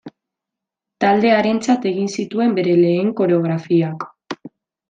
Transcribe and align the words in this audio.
Talde 1.03 1.33
harentzat 1.33 1.85
egin 1.91 2.09
zituen 2.21 2.57
bere 2.61 2.75
lehen 2.81 3.15
koreografiak. 3.23 4.11